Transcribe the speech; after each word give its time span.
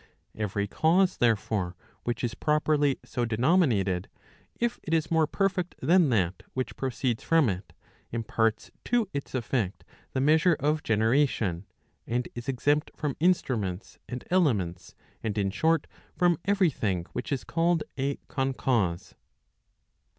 Every 0.33 0.65
cause, 0.65 1.15
therefore, 1.17 1.75
which 2.05 2.23
is 2.23 2.33
properly 2.33 2.97
so 3.05 3.23
denominated, 3.23 4.09
if 4.59 4.79
it 4.81 4.95
is 4.95 5.11
more 5.11 5.27
perfect 5.27 5.75
than 5.79 6.09
that 6.09 6.41
which 6.55 6.75
proceeds 6.75 7.21
from 7.23 7.47
it, 7.49 7.71
imparts 8.11 8.71
to 8.85 9.07
its 9.13 9.35
effect 9.35 9.83
the 10.13 10.19
measure 10.19 10.57
of 10.59 10.81
generation, 10.81 11.67
and 12.07 12.27
is 12.33 12.49
exempt 12.49 12.89
from 12.95 13.15
instruments 13.19 13.99
and 14.09 14.23
elements, 14.31 14.95
and 15.21 15.37
in 15.37 15.51
short, 15.51 15.85
from 16.15 16.39
every 16.45 16.71
thing 16.71 17.05
which 17.13 17.31
is 17.31 17.43
called 17.43 17.83
a 17.95 18.15
concause. 18.27 19.13